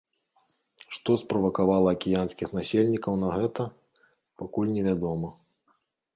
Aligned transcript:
Што 0.95 1.11
справакавала 1.23 1.89
акіянскіх 1.97 2.49
насельнікаў 2.59 3.13
на 3.25 3.29
гэта, 3.37 3.67
пакуль 4.43 4.75
не 4.79 4.83
вядома. 4.91 5.29